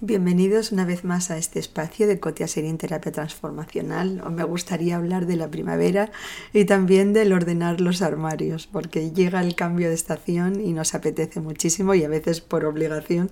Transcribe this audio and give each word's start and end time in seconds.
Bienvenidos 0.00 0.72
una 0.72 0.86
vez 0.86 1.04
más 1.04 1.30
a 1.30 1.36
este 1.36 1.58
espacio 1.58 2.06
de 2.06 2.18
Cotia 2.18 2.48
Serín 2.48 2.78
Terapia 2.78 3.12
Transformacional. 3.12 4.22
Me 4.30 4.42
gustaría 4.42 4.96
hablar 4.96 5.26
de 5.26 5.36
la 5.36 5.50
primavera 5.50 6.10
y 6.54 6.64
también 6.64 7.12
del 7.12 7.32
ordenar 7.32 7.82
los 7.82 8.00
armarios, 8.00 8.66
porque 8.66 9.10
llega 9.10 9.42
el 9.42 9.54
cambio 9.54 9.88
de 9.88 9.94
estación 9.94 10.60
y 10.60 10.72
nos 10.72 10.94
apetece 10.94 11.40
muchísimo 11.40 11.94
y 11.94 12.04
a 12.04 12.08
veces 12.08 12.40
por 12.40 12.64
obligación 12.64 13.30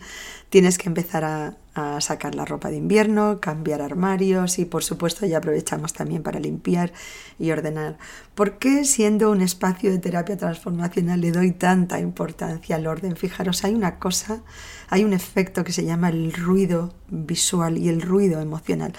tienes 0.51 0.77
que 0.77 0.89
empezar 0.89 1.25
a, 1.25 1.57
a 1.77 2.01
sacar 2.01 2.35
la 2.35 2.47
ropa 2.47 2.71
de 2.71 2.77
invierno, 2.77 3.39
cambiar 3.39 3.83
armarios 3.83 4.59
y 4.59 4.65
por 4.65 4.83
supuesto 4.83 5.27
ya 5.27 5.39
aprovechamos 5.39 5.93
también 5.93 6.23
para 6.23 6.41
limpiar 6.41 6.93
y 7.39 7.51
ordenar. 7.51 7.99
¿Por 8.35 8.59
qué 8.59 8.87
siendo 8.87 9.31
un 9.31 9.43
espacio 9.43 9.91
de 9.91 9.99
terapia 9.99 10.39
transformacional 10.39 11.21
le 11.21 11.33
doy 11.33 11.53
tanta 11.53 12.01
importancia 12.01 12.77
al 12.77 12.87
orden? 12.87 13.15
Fijaros, 13.15 13.63
hay 13.65 13.75
una 13.75 13.99
cosa, 13.99 14.43
hay 14.89 15.05
un 15.05 15.13
efecto 15.13 15.65
que 15.65 15.73
se 15.73 15.85
llama 15.85 16.09
el 16.09 16.33
ruido 16.33 16.95
visual 17.09 17.77
y 17.77 17.91
el 17.91 18.01
ruido 18.01 18.41
emocional. 18.41 18.95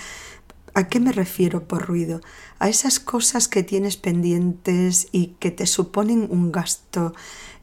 ¿A 0.77 0.90
qué 0.90 0.99
me 0.99 1.12
refiero 1.12 1.67
por 1.67 1.88
ruido? 1.88 2.22
A 2.59 2.70
esas 2.70 2.99
cosas 2.99 3.48
que 3.48 3.63
tienes 3.63 3.98
pendientes 3.98 5.08
y 5.12 5.30
que 5.40 5.50
te 5.50 5.66
suponen 5.66 6.27
un 6.30 6.52
gasto 6.52 7.16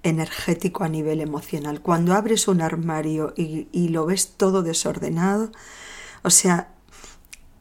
energético 0.03 0.83
a 0.83 0.89
nivel 0.89 1.21
emocional. 1.21 1.81
Cuando 1.81 2.15
abres 2.15 2.49
un 2.49 2.61
armario 2.61 3.33
y, 3.37 3.89
lo 3.91 4.05
ves 4.05 4.33
todo 4.37 4.65
desordenado, 4.65 5.53
o 6.25 6.31
sea, 6.31 6.75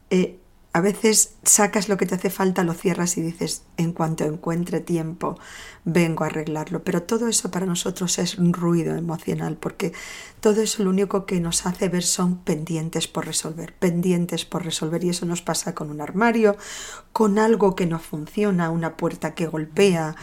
eh, 0.09 0.39
a 0.75 0.81
veces 0.81 1.35
sacas 1.43 1.87
lo 1.87 1.97
que 1.97 2.07
te 2.07 2.15
hace 2.15 2.31
falta, 2.31 2.63
lo 2.63 2.73
cierras 2.73 3.15
y 3.17 3.21
dices, 3.21 3.61
en 3.77 3.93
cuanto 3.93 4.23
encuentre 4.23 4.79
tiempo, 4.79 5.37
vengo 5.85 6.23
a 6.23 6.27
arreglarlo. 6.27 6.83
Pero 6.83 7.03
todo 7.03 7.27
eso 7.27 7.51
para 7.51 7.67
nosotros 7.67 8.17
es 8.17 8.39
un 8.39 8.53
ruido 8.53 8.95
emocional, 8.95 9.55
porque 9.55 9.93
todo 10.39 10.61
eso 10.63 10.83
lo 10.83 10.89
único 10.89 11.27
que 11.27 11.39
nos 11.39 11.67
hace 11.67 11.89
ver 11.89 12.01
son 12.01 12.37
pendientes 12.37 13.07
por 13.07 13.27
resolver, 13.27 13.75
pendientes 13.75 14.45
por 14.45 14.65
resolver. 14.65 15.03
Y 15.03 15.09
eso 15.09 15.27
nos 15.27 15.43
pasa 15.43 15.75
con 15.75 15.91
un 15.91 16.01
armario, 16.01 16.57
con 17.11 17.37
algo 17.37 17.75
que 17.75 17.85
no 17.85 17.99
funciona, 17.99 18.71
una 18.71 18.97
puerta 18.97 19.35
que 19.35 19.45
golpea, 19.45 20.15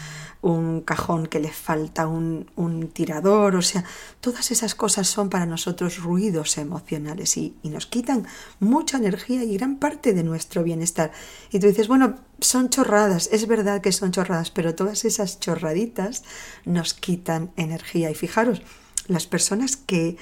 un 0.42 0.80
cajón 0.80 1.26
que 1.26 1.38
le 1.38 1.50
falta 1.50 2.06
un, 2.06 2.90
tirador, 2.92 3.56
o 3.56 3.62
sea, 3.62 3.84
todas 4.20 4.50
esas 4.50 4.74
cosas 4.74 5.06
son 5.06 5.28
para 5.28 5.46
nosotros 5.46 5.98
ruidos 5.98 6.56
emocionales 6.56 7.36
y, 7.36 7.56
y, 7.62 7.68
nos 7.68 7.86
quitan 7.86 8.26
mucha 8.58 8.96
energía 8.96 9.44
y 9.44 9.56
gran 9.56 9.76
parte 9.76 10.14
de 10.14 10.24
nuestro 10.24 10.62
bienestar. 10.62 11.12
Y 11.50 11.58
tú 11.58 11.66
dices, 11.66 11.88
bueno, 11.88 12.16
son 12.40 12.70
chorradas, 12.70 13.28
es 13.32 13.46
verdad 13.46 13.82
que 13.82 13.92
son 13.92 14.12
chorradas, 14.12 14.50
pero 14.50 14.74
todas 14.74 15.04
esas 15.04 15.40
chorraditas 15.40 16.24
nos 16.64 16.94
quitan 16.94 17.52
energía. 17.56 18.10
Y 18.10 18.14
fijaros, 18.14 18.62
las 19.08 19.26
personas 19.26 19.76
que, 19.76 20.16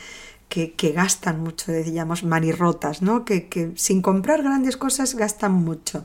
que, 0.48 0.72
que, 0.72 0.92
gastan 0.92 1.40
mucho, 1.42 1.70
decíamos, 1.70 2.24
manirrotas, 2.24 3.02
¿no? 3.02 3.24
Que, 3.24 3.48
que 3.48 3.72
sin 3.76 4.02
comprar 4.02 4.42
grandes 4.42 4.76
cosas 4.76 5.14
gastan 5.14 5.52
mucho 5.52 6.04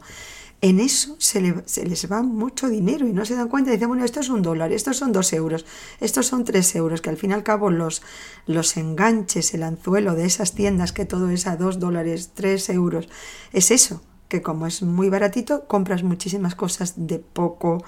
en 0.64 0.80
eso 0.80 1.18
se, 1.20 1.42
les 1.42 2.10
va 2.10 2.22
mucho 2.22 2.70
dinero 2.70 3.06
y 3.06 3.12
no 3.12 3.26
se 3.26 3.36
dan 3.36 3.50
cuenta. 3.50 3.72
Dicen, 3.72 3.90
bueno, 3.90 4.06
esto 4.06 4.22
es 4.22 4.30
un 4.30 4.42
dólar, 4.42 4.72
estos 4.72 4.96
son 4.96 5.12
dos 5.12 5.34
euros, 5.34 5.66
estos 6.00 6.26
son 6.26 6.46
tres 6.46 6.74
euros, 6.78 7.02
que 7.02 7.10
al 7.10 7.18
fin 7.18 7.32
y 7.32 7.34
al 7.34 7.44
cabo 7.44 7.70
los, 7.70 8.02
los 8.48 8.78
enganches, 8.78 9.54
el 9.54 9.64
anzuelo 9.64 10.16
de 10.16 10.24
esas 10.24 10.54
tiendas 10.54 10.94
que 10.94 11.04
todo 11.04 11.30
es 11.30 11.48
a 11.48 11.58
dos 11.58 11.80
dólares, 11.80 12.32
tres 12.34 12.70
euros, 12.70 13.10
es 13.52 13.72
eso, 13.72 14.02
que 14.30 14.42
como 14.42 14.66
es 14.66 14.82
muy 14.84 15.10
baratito, 15.10 15.68
compras 15.68 16.02
muchísimas 16.02 16.56
cosas 16.56 16.94
de 16.96 17.20
poco, 17.20 17.84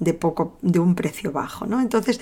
de 0.00 0.12
poco, 0.12 0.58
de 0.62 0.80
un 0.80 0.96
precio 0.96 1.30
bajo, 1.30 1.64
¿no? 1.64 1.80
Entonces, 1.80 2.20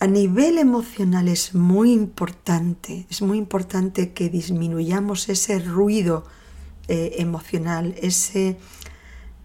a 0.00 0.08
nivel 0.08 0.58
emocional 0.58 1.28
es 1.28 1.54
muy 1.54 1.92
importante, 1.92 3.06
es 3.08 3.22
muy 3.22 3.38
importante 3.38 4.12
que 4.12 4.28
disminuyamos 4.28 5.28
ese 5.28 5.60
ruido 5.60 6.24
eh, 6.88 7.14
emocional, 7.18 7.94
ese 8.02 8.56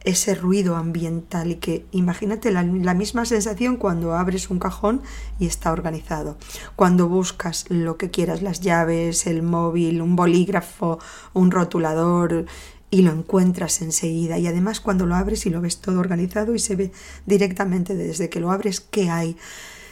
ese 0.06 0.36
ruido 0.36 0.76
ambiental 0.76 1.52
y 1.52 1.56
que 1.56 1.86
imagínate 1.92 2.52
la, 2.52 2.64
misma 2.64 3.26
sensación 3.26 3.76
cuando 3.76 4.14
abres 4.14 4.50
un 4.50 4.60
cajón 4.60 5.02
y 5.40 5.48
está 5.48 5.72
organizado, 5.72 6.38
cuando 6.76 7.10
buscas 7.10 7.66
lo 7.70 7.98
que 7.98 8.12
quieras, 8.12 8.42
las 8.42 8.62
llaves, 8.62 9.26
el 9.26 9.42
móvil, 9.42 10.02
un 10.02 10.16
bolígrafo, 10.16 11.00
un 11.34 11.52
rotulador 11.52 12.46
y 12.92 13.02
lo 13.02 13.12
encuentras 13.12 13.82
enseguida 13.82 14.38
y 14.38 14.48
además 14.48 14.80
cuando 14.80 15.08
lo 15.08 15.16
abres 15.16 15.46
y 15.48 15.50
lo 15.50 15.60
ves 15.60 15.82
todo 15.82 16.00
organizado 16.00 16.54
y 16.54 16.60
se 16.60 16.76
ve 16.76 16.92
directamente 17.26 17.96
desde 17.96 18.30
que 18.30 18.40
lo 18.40 18.52
abres 18.52 18.80
qué 18.80 19.10
hay. 19.10 19.36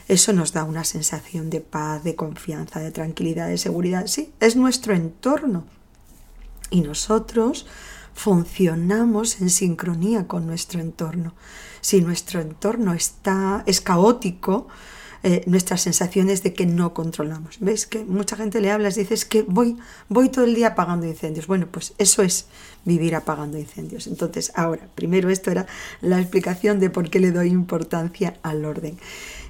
Eso 0.07 0.31
nos 0.33 0.53
da 0.53 0.63
una 0.63 0.83
sensación 0.83 1.49
de 1.49 1.61
paz, 1.61 2.03
de 2.03 2.15
confianza, 2.15 2.81
de 2.81 2.91
tranquilidad, 2.91 3.47
de 3.47 3.57
seguridad. 3.57 4.05
Sí, 4.07 4.31
es 4.39 4.55
nuestro 4.55 4.93
entorno. 4.93 5.65
Y 6.69 6.81
nosotros 6.81 7.65
funcionamos 8.13 9.41
en 9.41 9.49
sincronía 9.49 10.27
con 10.27 10.45
nuestro 10.47 10.79
entorno. 10.79 11.33
Si 11.81 12.01
nuestro 12.01 12.41
entorno 12.41 12.93
está, 12.93 13.63
es 13.65 13.81
caótico, 13.81 14.67
eh, 15.25 15.41
nuestras 15.45 15.79
sensaciones 15.79 16.43
de 16.43 16.53
que 16.53 16.65
no 16.65 16.93
controlamos. 16.93 17.57
¿Veis 17.61 17.87
que 17.87 18.03
mucha 18.03 18.35
gente 18.35 18.59
le 18.59 18.71
hablas, 18.71 18.95
dices 18.95 19.23
que 19.23 19.43
voy, 19.43 19.77
voy 20.09 20.27
todo 20.27 20.43
el 20.43 20.53
día 20.53 20.67
apagando 20.67 21.07
incendios? 21.07 21.47
Bueno, 21.47 21.69
pues 21.71 21.93
eso 21.97 22.23
es 22.23 22.47
vivir 22.83 23.15
apagando 23.15 23.57
incendios. 23.57 24.07
Entonces, 24.07 24.51
ahora, 24.53 24.89
primero 24.95 25.29
esto 25.29 25.49
era 25.49 25.65
la 26.01 26.19
explicación 26.19 26.81
de 26.81 26.89
por 26.89 27.09
qué 27.09 27.21
le 27.21 27.31
doy 27.31 27.51
importancia 27.51 28.35
al 28.43 28.65
orden. 28.65 28.97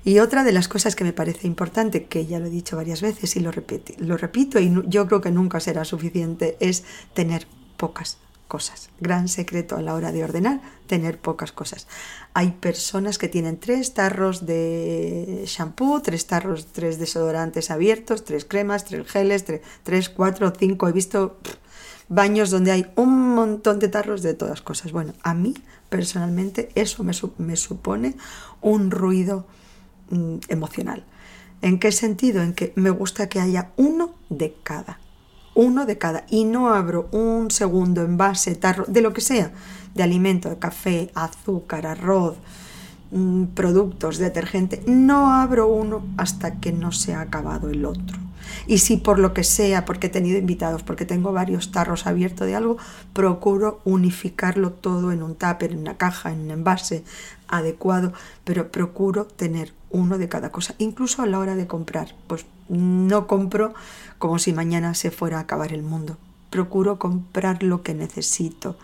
Y 0.06 0.20
otra 0.20 0.44
de 0.44 0.52
las 0.52 0.68
cosas 0.68 0.96
que 0.96 1.06
me 1.06 1.12
parece 1.12 1.48
importante, 1.48 2.06
que 2.06 2.28
ya 2.28 2.38
lo 2.38 2.46
he 2.46 2.52
dicho 2.52 2.76
varias 2.76 3.02
veces 3.02 3.36
y 3.36 3.40
lo, 3.40 3.52
repito, 3.52 3.94
lo 3.98 4.16
repito 4.16 4.60
y 4.60 4.72
yo 4.86 5.08
creo 5.08 5.22
que 5.22 5.32
nunca 5.32 5.60
será 5.60 5.86
suficiente, 5.86 6.56
es 6.60 6.84
tener 7.16 7.48
pocas 7.78 8.20
cosas. 8.54 8.92
Gran 9.00 9.30
secreto 9.30 9.76
a 9.76 9.82
la 9.82 9.96
hora 9.96 10.12
de 10.12 10.24
ordenar, 10.24 10.62
tener 10.86 11.18
pocas 11.18 11.52
cosas. 11.52 11.88
Hay 12.36 12.52
personas 12.52 13.18
que 13.18 13.28
tienen 13.28 13.58
tres 13.58 13.96
tarros 13.96 14.46
de 14.46 15.44
shampoo, 15.48 16.04
tres 16.04 16.28
tarros, 16.28 16.68
tres 16.68 17.00
desodorantes 17.00 17.72
abiertos, 17.72 18.24
tres 18.24 18.46
cremas, 18.46 18.86
tres 18.86 19.08
geles, 19.08 19.46
tres, 19.82 20.10
cuatro, 20.10 20.54
cinco. 20.56 20.88
He 20.88 20.92
visto 20.92 21.40
baños 22.10 22.52
donde 22.52 22.72
hay 22.72 22.86
un 22.96 23.34
montón 23.34 23.80
de 23.80 23.88
tarros 23.88 24.22
de 24.22 24.36
todas 24.36 24.62
cosas. 24.62 24.92
Bueno, 24.92 25.14
a 25.24 25.34
mí 25.34 25.56
personalmente 25.90 26.70
eso 26.76 27.04
me, 27.04 27.14
me 27.40 27.56
supone 27.56 28.16
un 28.62 28.92
ruido 28.92 29.48
mm, 30.12 30.36
emocional. 30.50 31.04
¿En 31.64 31.80
qué 31.80 31.92
sentido? 31.92 32.44
En 32.44 32.54
que 32.54 32.72
me 32.76 32.92
gusta 32.92 33.30
que 33.30 33.40
haya 33.40 33.72
uno 33.78 34.14
de 34.30 34.54
cada 34.62 35.00
uno 35.56 35.86
de 35.86 35.98
cada 35.98 36.26
y 36.30 36.46
no 36.46 36.74
abro 36.74 37.08
un 37.12 37.52
segundo 37.52 38.02
envase, 38.02 38.56
tarro, 38.56 38.86
de 38.88 39.02
lo 39.02 39.14
que 39.14 39.22
sea, 39.22 39.52
de 39.94 40.04
alimento, 40.04 40.50
de 40.50 40.58
café, 40.58 41.12
azúcar, 41.14 41.86
arroz, 41.86 42.36
mm, 43.12 43.46
productos, 43.56 44.18
detergente, 44.18 44.84
no 44.88 45.34
abro 45.34 45.68
uno 45.68 46.04
hasta 46.18 46.60
que 46.60 46.72
no 46.72 46.92
se 46.92 47.14
ha 47.14 47.22
acabado 47.22 47.70
el 47.70 47.86
otro. 47.86 48.18
Y 48.68 48.80
si 48.80 48.98
por 48.98 49.20
lo 49.20 49.34
que 49.34 49.44
sea, 49.44 49.86
porque 49.86 50.08
he 50.08 50.10
tenido 50.10 50.38
invitados, 50.38 50.84
porque 50.84 51.06
tengo 51.06 51.32
varios 51.32 51.72
tarros 51.72 52.08
abiertos 52.08 52.48
de 52.48 52.56
algo, 52.56 52.78
procuro 53.14 53.82
unificarlo 53.84 54.72
todo 54.72 55.12
en 55.12 55.24
un 55.24 55.36
tupper, 55.36 55.72
en 55.72 55.80
una 55.80 55.98
caja, 55.98 56.32
en 56.32 56.42
un 56.42 56.52
envase 56.52 57.04
adecuado, 57.48 58.14
pero 58.44 58.72
procuro 58.72 59.26
tener 59.26 59.74
uno 59.94 60.18
de 60.18 60.28
cada 60.28 60.52
cosa, 60.52 60.76
incluso 60.80 61.22
a 61.22 61.26
la 61.26 61.40
hora 61.40 61.56
de 61.56 61.68
comprar. 61.68 62.14
Pues 62.28 62.46
no 62.68 63.28
compro 63.28 63.74
como 64.18 64.40
si 64.40 64.52
mañana 64.52 64.94
se 64.96 65.12
fuera 65.12 65.38
a 65.38 65.42
acabar 65.42 65.72
el 65.72 65.84
mundo. 65.84 66.18
Procuro 66.50 67.00
comprar 67.00 67.64
lo 67.64 67.84
que 67.84 67.94
necesito. 67.94 68.76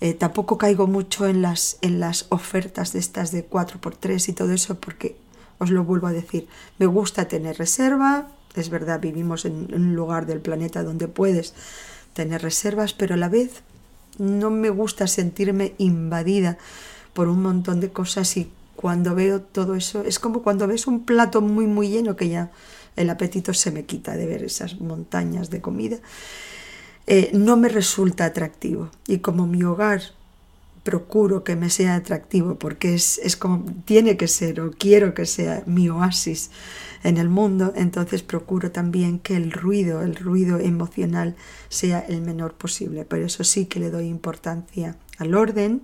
Eh, 0.00 0.14
tampoco 0.14 0.58
caigo 0.58 0.86
mucho 0.86 1.26
en 1.26 1.42
las, 1.42 1.78
en 1.82 2.00
las 2.00 2.26
ofertas 2.30 2.92
de 2.92 2.98
estas 2.98 3.30
de 3.30 3.48
4x3 3.48 4.28
y 4.28 4.32
todo 4.32 4.52
eso 4.52 4.76
porque 4.76 5.16
os 5.58 5.70
lo 5.70 5.84
vuelvo 5.84 6.06
a 6.06 6.12
decir, 6.12 6.48
me 6.78 6.86
gusta 6.86 7.26
tener 7.26 7.58
reserva, 7.58 8.28
es 8.54 8.70
verdad, 8.70 9.00
vivimos 9.00 9.44
en 9.44 9.74
un 9.74 9.94
lugar 9.94 10.26
del 10.26 10.40
planeta 10.40 10.84
donde 10.84 11.08
puedes 11.08 11.54
tener 12.14 12.42
reservas, 12.42 12.94
pero 12.94 13.14
a 13.14 13.18
la 13.18 13.28
vez 13.28 13.62
no 14.18 14.50
me 14.50 14.70
gusta 14.70 15.06
sentirme 15.08 15.74
invadida 15.78 16.58
por 17.12 17.28
un 17.28 17.42
montón 17.42 17.80
de 17.80 17.90
cosas 17.90 18.36
y 18.36 18.50
cuando 18.80 19.16
veo 19.16 19.40
todo 19.40 19.74
eso 19.74 20.04
es 20.04 20.20
como 20.20 20.40
cuando 20.44 20.68
ves 20.68 20.86
un 20.86 21.04
plato 21.04 21.40
muy 21.40 21.66
muy 21.66 21.88
lleno 21.88 22.14
que 22.14 22.28
ya 22.28 22.52
el 22.94 23.10
apetito 23.10 23.52
se 23.52 23.72
me 23.72 23.86
quita 23.86 24.16
de 24.16 24.24
ver 24.24 24.44
esas 24.44 24.80
montañas 24.80 25.50
de 25.50 25.60
comida. 25.60 25.98
Eh, 27.08 27.30
no 27.32 27.56
me 27.56 27.68
resulta 27.68 28.24
atractivo 28.24 28.88
y 29.08 29.18
como 29.18 29.48
mi 29.48 29.64
hogar 29.64 30.00
procuro 30.84 31.42
que 31.42 31.56
me 31.56 31.70
sea 31.70 31.96
atractivo 31.96 32.54
porque 32.54 32.94
es, 32.94 33.18
es, 33.18 33.36
como 33.36 33.64
tiene 33.84 34.16
que 34.16 34.28
ser 34.28 34.60
o 34.60 34.70
quiero 34.70 35.12
que 35.12 35.26
sea 35.26 35.64
mi 35.66 35.88
oasis 35.88 36.52
en 37.02 37.16
el 37.16 37.28
mundo, 37.28 37.72
entonces 37.74 38.22
procuro 38.22 38.70
también 38.70 39.18
que 39.18 39.34
el 39.34 39.50
ruido, 39.50 40.02
el 40.02 40.14
ruido 40.14 40.60
emocional 40.60 41.34
sea 41.68 41.98
el 41.98 42.20
menor 42.20 42.54
posible. 42.54 43.04
Por 43.04 43.18
eso 43.18 43.42
sí 43.42 43.66
que 43.66 43.80
le 43.80 43.90
doy 43.90 44.06
importancia 44.06 44.96
al 45.18 45.34
orden, 45.34 45.82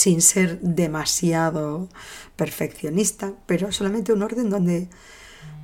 sin 0.00 0.22
ser 0.22 0.58
demasiado 0.62 1.90
perfeccionista, 2.34 3.34
pero 3.44 3.70
solamente 3.70 4.14
un 4.14 4.22
orden 4.22 4.48
donde, 4.48 4.88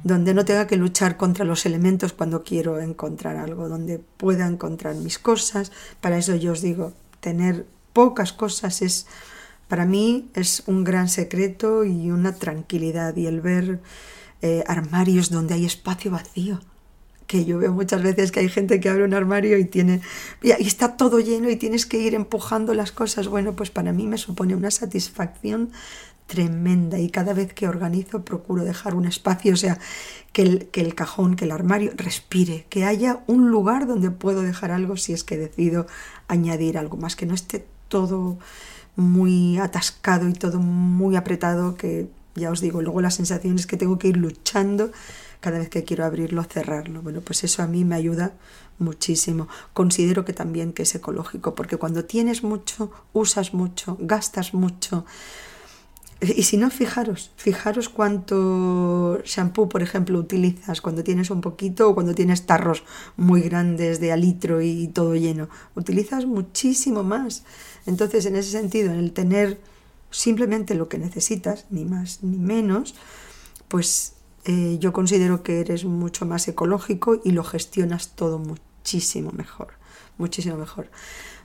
donde 0.05 0.35
no 0.35 0.45
tenga 0.45 0.67
que 0.67 0.77
luchar 0.77 1.17
contra 1.17 1.47
los 1.47 1.65
elementos 1.65 2.13
cuando 2.13 2.43
quiero 2.43 2.79
encontrar 2.83 3.37
algo, 3.39 3.71
donde 3.71 3.99
pueda 3.99 4.47
encontrar 4.47 4.95
mis 4.97 5.19
cosas. 5.19 5.73
Para 6.03 6.19
eso 6.19 6.37
yo 6.37 6.53
os 6.53 6.61
digo, 6.61 6.93
tener 7.21 7.67
pocas 7.95 8.35
cosas 8.35 8.83
es, 8.83 9.07
para 9.69 9.87
mí, 9.87 10.31
es 10.35 10.65
un 10.67 10.85
gran 10.85 11.09
secreto 11.09 11.87
y 11.87 12.11
una 12.11 12.35
tranquilidad 12.35 13.17
y 13.17 13.29
el 13.29 13.41
ver 13.41 13.81
eh, 14.43 14.65
armarios 14.67 15.31
donde 15.31 15.55
hay 15.55 15.65
espacio 15.65 16.11
vacío 16.11 16.61
que 17.27 17.45
yo 17.45 17.59
veo 17.59 17.73
muchas 17.73 18.03
veces 18.03 18.33
que 18.33 18.41
hay 18.41 18.49
gente 18.49 18.81
que 18.81 18.89
abre 18.89 19.05
un 19.05 19.15
armario 19.15 19.59
y 19.59 19.65
tiene 19.65 20.01
y 20.43 20.51
está 20.51 20.97
todo 20.97 21.19
lleno 21.21 21.51
y 21.51 21.57
tienes 21.57 21.87
que 21.87 21.99
ir 21.99 22.15
empujando 22.15 22.75
las 22.75 22.93
cosas. 22.93 23.29
Bueno, 23.29 23.55
pues 23.55 23.71
para 23.71 23.93
mí 23.93 24.07
me 24.07 24.19
supone 24.19 24.55
una 24.55 24.71
satisfacción 24.71 25.71
tremenda 26.27 26.99
y 26.99 27.09
cada 27.09 27.33
vez 27.35 27.53
que 27.53 27.69
organizo 27.69 28.25
procuro 28.25 28.65
dejar 28.65 28.95
un 28.95 29.07
espacio, 29.07 29.55
o 29.55 29.57
sea, 29.57 29.79
que 30.33 30.43
el, 30.43 30.67
que 30.67 30.81
el 30.81 30.95
cajón, 30.95 31.37
que 31.37 31.45
el 31.45 31.53
armario 31.53 31.93
respire, 31.97 32.67
que 32.69 32.85
haya 32.85 33.21
un 33.27 33.51
lugar 33.51 33.87
donde 33.87 34.11
puedo 34.11 34.43
dejar 34.43 34.73
algo 34.73 34.97
si 34.97 35.13
es 35.13 35.23
que 35.25 35.37
decido 35.37 35.87
añadir 36.27 36.79
algo 36.79 36.97
más, 36.97 37.17
que 37.17 37.27
no 37.27 37.35
esté 37.35 37.65
todo 37.89 38.39
muy 38.97 39.59
atascado 39.59 40.29
y 40.29 40.33
todo 40.33 40.59
muy 40.59 41.17
apretado, 41.17 41.77
que 41.77 42.09
ya 42.35 42.51
os 42.51 42.61
digo, 42.61 42.83
luego 42.83 43.01
la 43.01 43.11
sensación 43.11 43.57
es 43.57 43.67
que 43.67 43.77
tengo 43.77 43.99
que 43.99 44.09
ir 44.09 44.17
luchando 44.17 44.91
cada 45.47 45.61
vez 45.61 45.69
que 45.69 45.85
quiero 45.85 46.05
abrirlo, 46.05 46.43
cerrarlo. 46.43 47.03
Bueno, 47.03 47.21
pues 47.21 47.45
eso 47.45 47.63
a 47.63 47.69
mí 47.69 47.85
me 47.85 47.95
ayuda 47.95 48.33
muchísimo. 48.81 49.47
Considero 49.73 50.25
que 50.25 50.33
también 50.33 50.73
que 50.73 50.83
es 50.83 50.93
ecológico, 50.97 51.55
porque 51.55 51.77
cuando 51.77 52.05
tienes 52.05 52.43
mucho, 52.43 52.91
usas 53.13 53.55
mucho, 53.55 53.97
gastas 54.01 54.55
mucho. 54.55 55.05
Y 56.21 56.43
si 56.43 56.57
no, 56.57 56.69
fijaros, 56.71 57.31
fijaros 57.37 57.89
cuánto 57.89 59.21
shampoo, 59.25 59.69
por 59.69 59.85
ejemplo, 59.85 60.19
utilizas 60.19 60.81
cuando 60.81 61.05
tienes 61.05 61.31
un 61.31 61.41
poquito 61.41 61.91
o 61.91 61.95
cuando 61.95 62.13
tienes 62.13 62.45
tarros 62.45 62.83
muy 63.17 63.43
grandes 63.43 64.01
de 64.01 64.11
alitro 64.11 64.61
y 64.61 64.89
todo 64.89 65.15
lleno. 65.15 65.49
Utilizas 65.77 66.27
muchísimo 66.27 67.05
más. 67.05 67.45
Entonces, 67.87 68.27
en 68.27 68.35
ese 68.35 68.51
sentido, 68.51 68.93
en 68.93 68.99
el 68.99 69.13
tener 69.13 69.61
simplemente 70.11 70.75
lo 70.75 70.89
que 70.89 70.99
necesitas, 70.99 71.67
ni 71.71 71.85
más 71.85 72.25
ni 72.25 72.37
menos, 72.37 72.97
pues 73.69 74.16
eh, 74.47 74.79
yo 74.79 74.93
considero 74.93 75.43
que 75.43 75.61
eres 75.61 75.85
mucho 75.85 76.25
más 76.25 76.47
ecológico 76.47 77.21
y 77.25 77.33
lo 77.33 77.43
gestionas 77.43 78.11
todo 78.11 78.39
muchísimo 78.39 79.33
mejor, 79.33 79.75
muchísimo 80.19 80.57
mejor. 80.57 80.89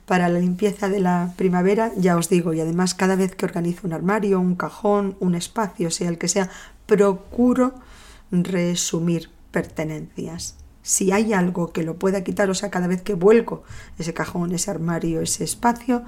Para 0.06 0.28
la 0.28 0.38
limpieza 0.38 0.88
de 0.88 1.00
la 1.00 1.34
primavera, 1.36 1.90
ya 1.96 2.16
os 2.16 2.28
digo, 2.28 2.54
y 2.54 2.60
además 2.60 2.94
cada 2.94 3.16
vez 3.16 3.34
que 3.34 3.44
organizo 3.44 3.88
un 3.88 3.92
armario, 3.92 4.38
un 4.38 4.54
cajón, 4.54 5.16
un 5.18 5.34
espacio, 5.34 5.90
sea 5.90 6.08
el 6.08 6.18
que 6.18 6.28
sea, 6.28 6.48
procuro 6.86 7.74
resumir 8.30 9.30
pertenencias. 9.50 10.54
Si 10.82 11.10
hay 11.10 11.32
algo 11.32 11.72
que 11.72 11.82
lo 11.82 11.96
pueda 11.96 12.22
quitar, 12.22 12.50
o 12.50 12.54
sea, 12.54 12.70
cada 12.70 12.86
vez 12.86 13.02
que 13.02 13.14
vuelco 13.14 13.64
ese 13.98 14.14
cajón, 14.14 14.52
ese 14.52 14.70
armario, 14.70 15.20
ese 15.22 15.42
espacio, 15.42 16.04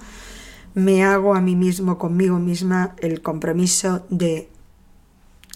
me 0.75 1.05
hago 1.05 1.35
a 1.35 1.41
mí 1.41 1.57
mismo, 1.57 1.99
conmigo 1.99 2.39
misma, 2.39 2.95
el 2.99 3.21
compromiso 3.21 4.07
de 4.11 4.49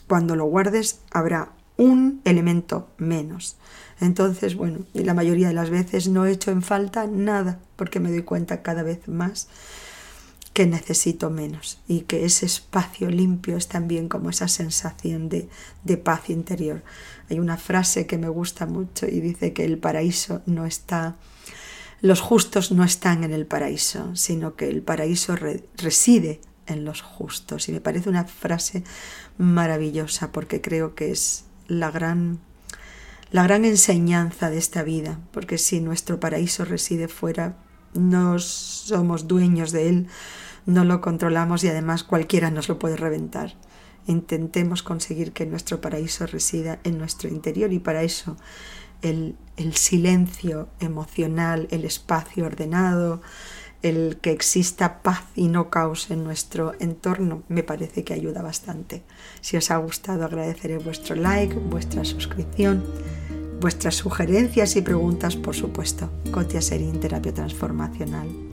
cuando 0.08 0.34
lo 0.34 0.46
guardes 0.46 1.00
habrá 1.12 1.52
un 1.76 2.20
elemento 2.24 2.88
menos. 2.98 3.56
Entonces, 4.00 4.56
bueno, 4.56 4.80
y 4.94 5.04
la 5.04 5.14
mayoría 5.14 5.48
de 5.48 5.54
las 5.54 5.70
veces 5.70 6.08
no 6.08 6.26
he 6.26 6.32
hecho 6.32 6.50
en 6.50 6.62
falta 6.62 7.06
nada 7.06 7.60
porque 7.76 8.00
me 8.00 8.10
doy 8.10 8.22
cuenta 8.22 8.62
cada 8.62 8.82
vez 8.82 9.06
más 9.08 9.48
que 10.52 10.66
necesito 10.66 11.30
menos 11.30 11.78
y 11.86 12.00
que 12.00 12.24
ese 12.24 12.46
espacio 12.46 13.10
limpio 13.10 13.56
es 13.56 13.68
también 13.68 14.08
como 14.08 14.30
esa 14.30 14.48
sensación 14.48 15.28
de, 15.28 15.48
de 15.84 15.96
paz 15.98 16.30
interior. 16.30 16.82
Hay 17.30 17.38
una 17.38 17.56
frase 17.56 18.06
que 18.06 18.18
me 18.18 18.28
gusta 18.28 18.66
mucho 18.66 19.06
y 19.06 19.20
dice 19.20 19.52
que 19.52 19.64
el 19.64 19.78
paraíso 19.78 20.42
no 20.46 20.66
está, 20.66 21.16
los 22.00 22.20
justos 22.20 22.72
no 22.72 22.82
están 22.82 23.22
en 23.22 23.32
el 23.32 23.46
paraíso, 23.46 24.16
sino 24.16 24.56
que 24.56 24.68
el 24.68 24.82
paraíso 24.82 25.36
reside 25.76 26.40
en 26.68 26.84
los 26.84 27.02
justos. 27.02 27.68
Y 27.68 27.72
me 27.72 27.80
parece 27.80 28.08
una 28.08 28.24
frase 28.24 28.84
maravillosa 29.36 30.32
porque 30.32 30.60
creo 30.60 30.94
que 30.94 31.10
es 31.10 31.44
la 31.66 31.90
gran, 31.90 32.38
la 33.30 33.42
gran 33.42 33.64
enseñanza 33.64 34.50
de 34.50 34.58
esta 34.58 34.82
vida, 34.82 35.18
porque 35.32 35.58
si 35.58 35.80
nuestro 35.80 36.20
paraíso 36.20 36.64
reside 36.64 37.08
fuera, 37.08 37.56
no 37.94 38.38
somos 38.38 39.26
dueños 39.26 39.72
de 39.72 39.88
él, 39.88 40.06
no 40.66 40.84
lo 40.84 41.00
controlamos 41.00 41.64
y 41.64 41.68
además 41.68 42.04
cualquiera 42.04 42.50
nos 42.50 42.68
lo 42.68 42.78
puede 42.78 42.96
reventar. 42.96 43.54
Intentemos 44.06 44.82
conseguir 44.82 45.32
que 45.32 45.46
nuestro 45.46 45.80
paraíso 45.80 46.26
resida 46.26 46.78
en 46.84 46.98
nuestro 46.98 47.28
interior 47.28 47.72
y 47.72 47.78
para 47.78 48.02
eso 48.02 48.36
el, 49.02 49.36
el 49.56 49.74
silencio 49.74 50.68
emocional, 50.80 51.68
el 51.70 51.84
espacio 51.84 52.46
ordenado, 52.46 53.20
el 53.82 54.18
que 54.20 54.32
exista 54.32 55.02
paz 55.02 55.24
y 55.36 55.48
no 55.48 55.70
caos 55.70 56.10
en 56.10 56.24
nuestro 56.24 56.74
entorno 56.80 57.42
me 57.48 57.62
parece 57.62 58.04
que 58.04 58.14
ayuda 58.14 58.42
bastante. 58.42 59.02
Si 59.40 59.56
os 59.56 59.70
ha 59.70 59.76
gustado 59.76 60.24
agradeceré 60.24 60.78
vuestro 60.78 61.14
like, 61.14 61.54
vuestra 61.54 62.04
suscripción, 62.04 62.84
vuestras 63.60 63.96
sugerencias 63.96 64.76
y 64.76 64.82
preguntas, 64.82 65.36
por 65.36 65.54
supuesto. 65.54 66.10
Cotia 66.30 66.60
Serín 66.60 67.00
Terapia 67.00 67.34
Transformacional. 67.34 68.47